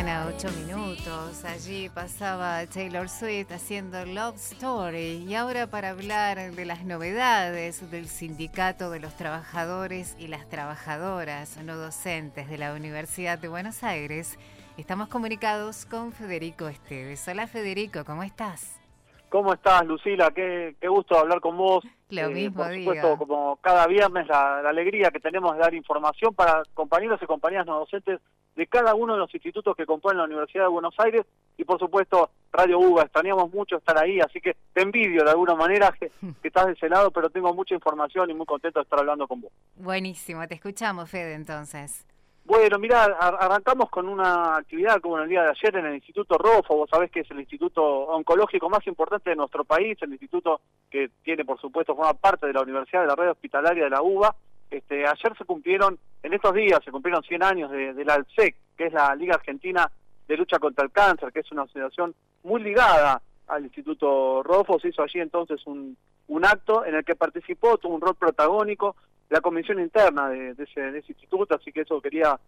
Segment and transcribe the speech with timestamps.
[0.00, 1.44] 11 de la mañana, 8 minutos.
[1.44, 5.24] Allí pasaba Taylor Swift haciendo Love Story.
[5.28, 11.58] Y ahora para hablar de las novedades del Sindicato de los Trabajadores y las Trabajadoras
[11.64, 14.38] no docentes de la Universidad de Buenos Aires,
[14.78, 17.26] estamos comunicados con Federico Esteves.
[17.28, 18.80] Hola Federico, ¿cómo estás?
[19.28, 20.30] ¿Cómo estás, Lucila?
[20.30, 21.84] Qué, qué gusto hablar con vos.
[22.08, 26.34] Lo eh, mismo, Por supuesto, como cada viernes, la, alegría que tenemos de dar información
[26.34, 28.20] para compañeros y compañeras no docentes
[28.60, 31.24] de cada uno de los institutos que componen la Universidad de Buenos Aires
[31.56, 33.04] y, por supuesto, Radio UBA.
[33.04, 36.10] Extrañamos mucho estar ahí, así que te envidio de alguna manera que,
[36.42, 39.26] que estás de ese lado, pero tengo mucha información y muy contento de estar hablando
[39.26, 39.50] con vos.
[39.76, 42.04] Buenísimo, te escuchamos, Fede, entonces.
[42.44, 46.36] Bueno, mira, arrancamos con una actividad como en el día de ayer en el Instituto
[46.36, 50.60] Rofo, vos sabés que es el instituto oncológico más importante de nuestro país, el instituto
[50.90, 54.02] que tiene, por supuesto, forma parte de la Universidad de la Red Hospitalaria de la
[54.02, 54.36] UBA.
[54.70, 58.86] Este, ayer se cumplieron, en estos días se cumplieron 100 años de, la ALSEC, que
[58.86, 59.90] es la Liga Argentina
[60.28, 64.78] de Lucha contra el Cáncer, que es una asociación muy ligada al Instituto Rofo.
[64.78, 65.96] Se hizo allí entonces un,
[66.44, 68.96] acto en el que participó, tuvo un rol protagónico
[69.28, 72.38] la comisión interna de, ese, instituto, así que eso quería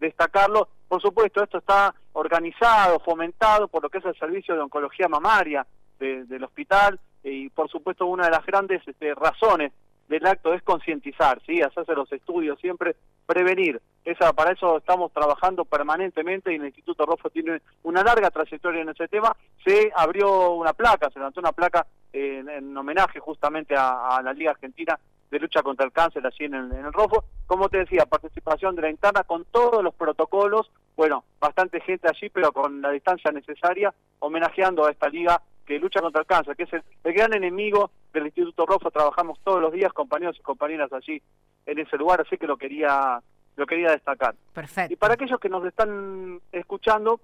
[0.00, 0.68] destacarlo.
[0.88, 5.66] Por supuesto, esto está organizado, fomentado por lo que es el servicio de oncología mamaria
[5.98, 9.72] del hospital y por supuesto una de las grandes este, razones
[10.12, 11.62] del acto es concientizar, ¿sí?
[11.62, 13.80] hacerse los estudios, siempre prevenir.
[14.04, 18.90] Esa, para eso estamos trabajando permanentemente y el Instituto Rofo tiene una larga trayectoria en
[18.90, 19.34] ese tema.
[19.64, 24.98] Se abrió una placa, se levantó una placa en, homenaje justamente a, la Liga Argentina
[25.30, 27.24] de lucha contra el cáncer allí en el, en el Rofo.
[27.46, 32.28] Como te decía, participación de la interna con todos los protocolos, bueno, bastante gente allí,
[32.28, 35.40] pero con la distancia necesaria, homenajeando a esta liga
[35.72, 36.82] que lucha contra el cáncer, que es el,
[37.14, 38.90] gran enemigo del Instituto Rofo.
[38.90, 41.22] Trabajamos todos los días, compañeros y compañeras allí
[41.64, 43.20] en ese lugar, así que lo quería
[43.56, 44.34] lo quería destacar.
[44.54, 44.92] Perfecto.
[44.92, 47.20] Y para aquellos que nos están escuchando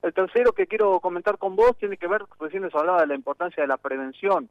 [0.02, 3.14] el tercero que quiero comentar con vos tiene que ver, recién les hablaba de la
[3.14, 4.50] importancia de la prevención.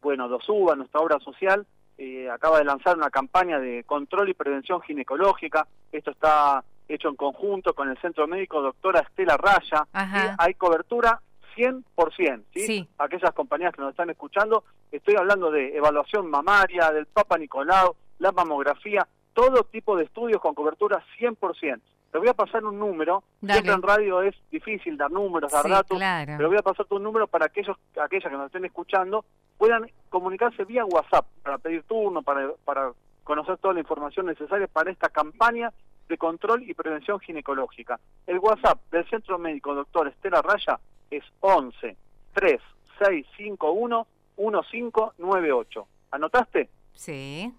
[0.00, 1.66] Bueno, DOSUBA, nuestra obra social,
[1.96, 5.66] eh, acaba de lanzar una campaña de control y prevención ginecológica.
[5.90, 9.84] Esto está hecho en conjunto con el Centro Médico Doctora Estela Raya.
[10.38, 11.20] hay cobertura
[11.58, 12.60] 100%, ¿sí?
[12.60, 12.88] ¿sí?
[12.98, 18.32] Aquellas compañías que nos están escuchando, estoy hablando de evaluación mamaria, del Papa Nicolau, la
[18.32, 21.80] mamografía, todo tipo de estudios con cobertura 100%.
[22.10, 25.98] Te voy a pasar un número, siempre en radio es difícil dar números, dar datos,
[26.24, 29.26] pero voy a pasarte un número para aquellos, aquellas que nos estén escuchando
[29.58, 32.92] puedan comunicarse vía WhatsApp para pedir turno, para, para
[33.24, 35.70] conocer toda la información necesaria para esta campaña
[36.08, 38.00] de control y prevención ginecológica.
[38.26, 40.78] El WhatsApp del Centro Médico Doctor Estela Raya
[41.10, 41.96] es 11
[42.32, 42.60] 3
[42.98, 44.06] 6 5 1
[44.38, 45.86] 1598.
[46.10, 46.68] ¿Anotaste?
[46.94, 47.52] Sí.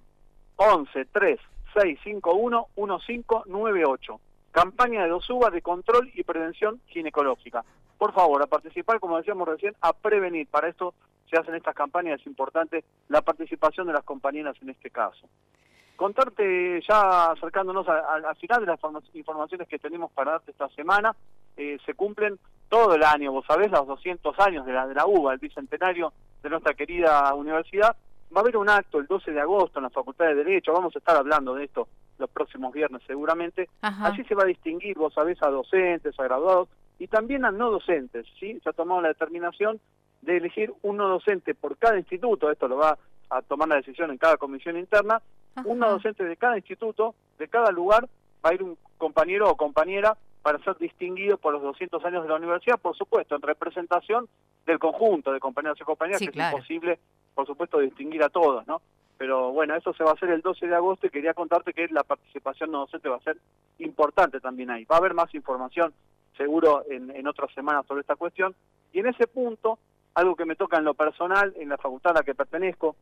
[0.55, 1.39] 11 3
[1.73, 4.19] 6 5 1 1598.
[4.51, 7.63] Campaña de DOSUBA de control y prevención ginecológica.
[7.97, 10.47] Por favor, a participar, como decíamos recién, a prevenir.
[10.47, 10.93] Para esto
[11.29, 15.27] se hacen estas campañas, es importante la participación de las compañeras en este caso.
[15.99, 18.79] Contarte ya acercándonos al final de las
[19.13, 21.13] informaciones que tenemos para darte esta semana,
[21.57, 25.05] eh, se cumplen todo el año, vos sabés, los 200 años de la, de la
[25.05, 27.97] UBA, el bicentenario de nuestra querida universidad.
[28.33, 30.95] Va a haber un acto el 12 de agosto en la Facultad de Derecho, vamos
[30.95, 33.67] a estar hablando de esto los próximos viernes seguramente.
[33.81, 37.71] Así se va a distinguir, vos sabés, a docentes, a graduados y también a no
[37.71, 38.57] docentes, ¿sí?
[38.63, 39.81] Se ha tomado la determinación
[40.21, 42.97] de elegir un no docente por cada instituto, esto lo va
[43.29, 45.21] a tomar la decisión en cada comisión interna,
[45.65, 48.07] una docente de cada instituto, de cada lugar,
[48.45, 52.29] va a ir un compañero o compañera para ser distinguido por los 200 años de
[52.29, 54.27] la universidad, por supuesto, en representación
[54.65, 57.00] del conjunto de compañeros y compañeras, que es imposible,
[57.35, 58.81] por supuesto, distinguir a todos, ¿no?
[59.17, 61.88] Pero bueno, eso se va a hacer el 12 de agosto y quería contarte que
[61.89, 63.38] la participación no docente va a ser
[63.79, 64.85] importante también ahí.
[64.85, 65.94] Va a haber más información
[66.38, 68.56] seguro en, en otras semanas sobre esta cuestión.
[68.94, 69.77] Y en ese punto,
[70.13, 72.95] algo que me toca en lo personal, en la facultad a la que pertenezco,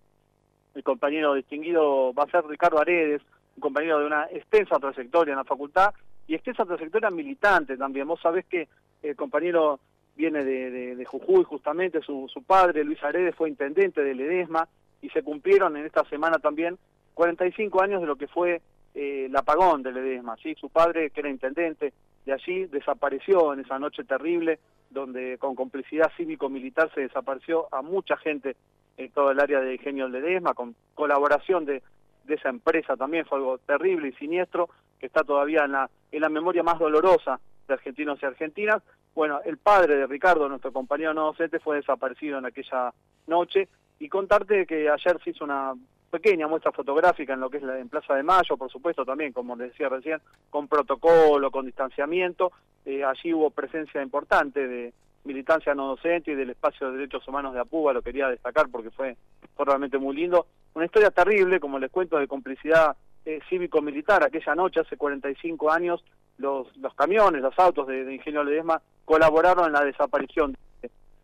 [0.78, 3.24] el compañero distinguido va a ser Ricardo Aredes,
[3.56, 5.92] un compañero de una extensa trayectoria en la facultad
[6.28, 8.08] y extensa trayectoria militante también.
[8.08, 8.68] Vos sabés que
[9.02, 9.80] el compañero
[10.16, 14.68] viene de, Jujuy justamente, su, su padre, Luis Aredes, fue intendente de Ledesma
[15.02, 16.78] y se cumplieron en esta semana también
[17.16, 18.62] 45 años de lo que fue
[18.94, 20.36] eh, el apagón de Ledesma.
[20.38, 20.54] ¿sí?
[20.60, 21.92] Su padre, que era intendente
[22.28, 24.60] de allí, desapareció en esa noche terrible
[24.90, 28.58] donde con complicidad cívico-militar se desapareció a mucha gente
[28.98, 31.82] en todo el área de Ingenio Ledesma, con colaboración de,
[32.26, 34.70] de esa empresa también, fue algo terrible y siniestro,
[35.00, 38.84] que está todavía en la, en la memoria más dolorosa de argentinos y argentinas.
[39.16, 42.94] Bueno, el padre de Ricardo, nuestro compañero no docente, fue desaparecido en aquella
[43.28, 43.70] noche
[44.00, 45.74] y contarte que ayer se hizo una
[46.10, 49.34] pequeña muestra fotográfica en lo que es la en Plaza de Mayo, por supuesto también,
[49.34, 50.20] como les decía recién,
[50.50, 52.52] con protocolo, con distanciamiento.
[52.86, 54.94] Eh, allí hubo presencia importante de
[55.24, 58.92] militancia no docente y del espacio de derechos humanos de Apuba, lo quería destacar porque
[58.92, 59.18] fue,
[59.58, 60.48] realmente muy lindo.
[60.74, 62.96] Una historia terrible, como les cuento, de complicidad
[63.26, 64.24] eh, cívico-militar.
[64.24, 66.04] Aquella noche, hace 45 años,
[66.38, 70.56] los, los camiones, los autos de, de Ingenio Ledesma colaboraron en la desaparición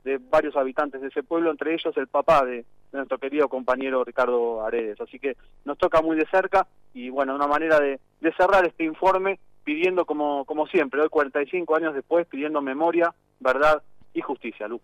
[0.04, 2.66] de varios habitantes de ese pueblo, entre ellos el papá de,
[2.98, 5.00] nuestro querido compañero Ricardo Aredes.
[5.02, 5.36] Así que
[5.66, 8.00] nos toca muy de cerca y bueno, una manera de,
[8.38, 13.82] cerrar este informe pidiendo como, como siempre, hoy 45 años después, pidiendo memoria, verdad
[14.14, 14.82] y justicia, Lu.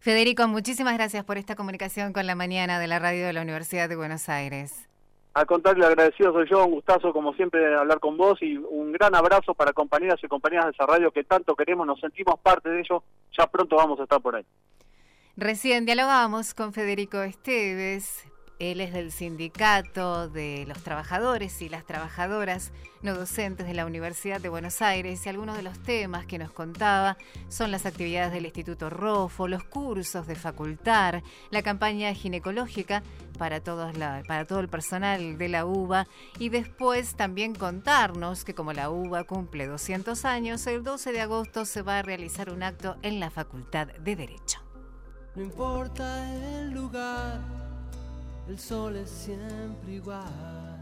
[0.00, 3.88] Federico, muchísimas gracias por esta comunicación con la mañana de la radio de la Universidad
[3.88, 4.88] de Buenos Aires.
[5.34, 9.14] Al contrario, agradecido soy yo, un gustazo como siempre hablar con vos y un gran
[9.14, 12.80] abrazo para compañeras y compañeras de esa radio que tanto queremos, nos sentimos parte de
[12.80, 13.02] ello,
[13.38, 14.44] ya pronto vamos a estar por ahí.
[15.40, 18.24] Recién dialogamos con Federico Esteves,
[18.58, 24.40] él es del sindicato de los trabajadores y las trabajadoras no docentes de la Universidad
[24.40, 27.16] de Buenos Aires y algunos de los temas que nos contaba
[27.48, 33.04] son las actividades del Instituto ROFO, los cursos de facultar, la campaña ginecológica
[33.38, 33.96] para, todos
[34.26, 36.08] para todo el personal de la UBA
[36.40, 41.64] y después también contarnos que como la UBA cumple 200 años, el 12 de agosto
[41.64, 44.67] se va a realizar un acto en la Facultad de Derecho.
[45.34, 47.40] No importa el lugar,
[48.48, 50.78] el sol es siempre igual.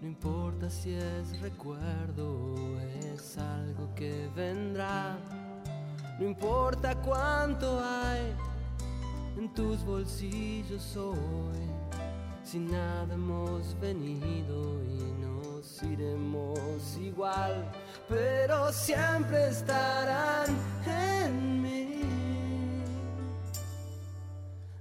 [0.00, 5.16] No importa si es recuerdo o es algo que vendrá.
[6.18, 8.34] No importa cuánto hay
[9.38, 11.70] en tus bolsillos hoy.
[12.42, 17.70] Si nada hemos venido y nos iremos igual,
[18.08, 20.46] pero siempre estarán
[20.86, 21.59] en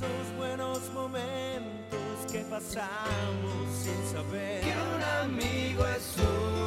[0.00, 6.59] Esos buenos momentos que pasamos sin saber que un amigo es un